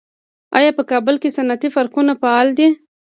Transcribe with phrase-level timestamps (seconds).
[0.57, 2.67] آیا په کابل کې صنعتي پارکونه فعال دي؟